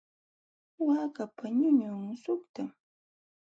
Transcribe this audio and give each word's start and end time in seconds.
Waakapa 0.85 1.45
ñuñun 1.57 2.03
suqtam. 2.23 2.69